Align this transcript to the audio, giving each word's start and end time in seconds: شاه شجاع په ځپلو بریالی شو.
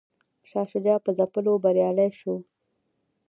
شاه 0.49 0.67
شجاع 0.71 0.99
په 1.05 1.11
ځپلو 1.17 1.53
بریالی 1.63 2.09
شو. 2.19 2.33